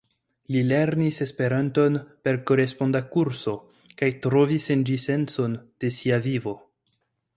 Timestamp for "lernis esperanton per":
0.69-2.39